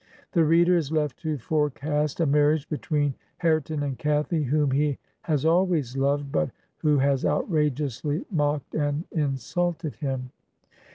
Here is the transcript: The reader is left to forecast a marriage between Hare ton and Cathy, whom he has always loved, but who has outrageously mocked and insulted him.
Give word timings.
The 0.31 0.43
reader 0.43 0.75
is 0.75 0.91
left 0.91 1.17
to 1.17 1.37
forecast 1.37 2.19
a 2.19 2.25
marriage 2.25 2.67
between 2.67 3.13
Hare 3.37 3.61
ton 3.61 3.83
and 3.83 3.99
Cathy, 3.99 4.41
whom 4.41 4.71
he 4.71 4.97
has 5.21 5.45
always 5.45 5.95
loved, 5.95 6.31
but 6.31 6.49
who 6.77 6.97
has 6.97 7.23
outrageously 7.23 8.25
mocked 8.31 8.73
and 8.73 9.03
insulted 9.11 9.97
him. 9.97 10.31